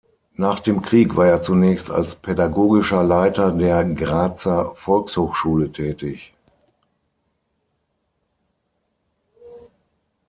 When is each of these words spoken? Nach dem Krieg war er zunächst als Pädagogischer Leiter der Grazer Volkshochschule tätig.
Nach 0.33 0.59
dem 0.59 0.81
Krieg 0.81 1.15
war 1.15 1.27
er 1.27 1.43
zunächst 1.43 1.91
als 1.91 2.15
Pädagogischer 2.15 3.03
Leiter 3.03 3.51
der 3.51 3.85
Grazer 3.85 4.73
Volkshochschule 4.73 5.71
tätig. 5.71 6.33